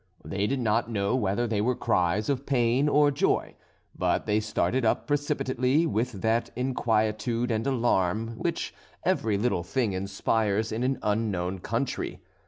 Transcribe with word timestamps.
They 0.25 0.47
did 0.47 0.59
not 0.59 0.89
know 0.89 1.15
whether 1.15 1.45
they 1.45 1.61
were 1.61 1.75
cries 1.75 2.27
of 2.27 2.47
pain 2.47 2.89
or 2.89 3.11
joy; 3.11 3.53
but 3.95 4.25
they 4.25 4.39
started 4.39 4.83
up 4.83 5.05
precipitately 5.05 5.85
with 5.85 6.23
that 6.23 6.49
inquietude 6.55 7.51
and 7.51 7.67
alarm 7.67 8.29
which 8.39 8.73
every 9.05 9.37
little 9.37 9.61
thing 9.61 9.93
inspires 9.93 10.71
in 10.71 10.81
an 10.81 10.97
unknown 11.03 11.59
country. 11.59 12.19